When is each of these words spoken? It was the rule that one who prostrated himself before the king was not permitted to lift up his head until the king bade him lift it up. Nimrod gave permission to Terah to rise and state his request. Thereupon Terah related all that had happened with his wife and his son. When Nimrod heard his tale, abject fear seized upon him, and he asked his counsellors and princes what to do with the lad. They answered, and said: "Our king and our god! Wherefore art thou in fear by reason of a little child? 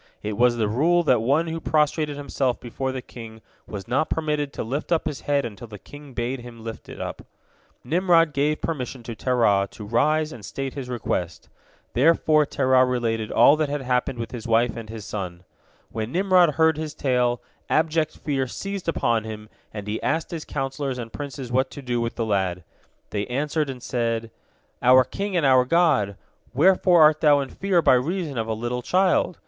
It 0.23 0.35
was 0.35 0.55
the 0.57 0.67
rule 0.67 1.03
that 1.03 1.21
one 1.21 1.45
who 1.45 1.59
prostrated 1.59 2.17
himself 2.17 2.59
before 2.59 2.91
the 2.91 3.03
king 3.03 3.39
was 3.67 3.87
not 3.87 4.09
permitted 4.09 4.51
to 4.53 4.63
lift 4.63 4.91
up 4.91 5.05
his 5.05 5.21
head 5.21 5.45
until 5.45 5.67
the 5.67 5.77
king 5.77 6.15
bade 6.15 6.39
him 6.39 6.63
lift 6.63 6.89
it 6.89 6.99
up. 6.99 7.21
Nimrod 7.83 8.33
gave 8.33 8.61
permission 8.61 9.03
to 9.03 9.13
Terah 9.13 9.67
to 9.69 9.85
rise 9.85 10.33
and 10.33 10.43
state 10.43 10.73
his 10.73 10.89
request. 10.89 11.49
Thereupon 11.93 12.47
Terah 12.47 12.83
related 12.83 13.31
all 13.31 13.55
that 13.57 13.69
had 13.69 13.83
happened 13.83 14.17
with 14.17 14.31
his 14.31 14.47
wife 14.47 14.75
and 14.75 14.89
his 14.89 15.05
son. 15.05 15.43
When 15.91 16.11
Nimrod 16.11 16.55
heard 16.55 16.77
his 16.79 16.95
tale, 16.95 17.39
abject 17.69 18.17
fear 18.17 18.47
seized 18.47 18.87
upon 18.87 19.23
him, 19.23 19.49
and 19.71 19.87
he 19.87 20.01
asked 20.01 20.31
his 20.31 20.45
counsellors 20.45 20.97
and 20.97 21.13
princes 21.13 21.51
what 21.51 21.69
to 21.69 21.81
do 21.83 22.01
with 22.01 22.15
the 22.15 22.25
lad. 22.25 22.63
They 23.11 23.27
answered, 23.27 23.69
and 23.69 23.83
said: 23.83 24.31
"Our 24.81 25.03
king 25.03 25.37
and 25.37 25.45
our 25.45 25.63
god! 25.63 26.17
Wherefore 26.55 27.03
art 27.03 27.21
thou 27.21 27.39
in 27.41 27.49
fear 27.49 27.83
by 27.83 27.93
reason 27.93 28.39
of 28.39 28.47
a 28.47 28.55
little 28.55 28.81
child? 28.81 29.37